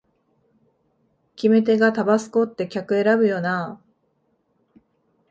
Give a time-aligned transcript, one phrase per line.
[1.35, 3.81] 決め手がタバスコって客選ぶよなあ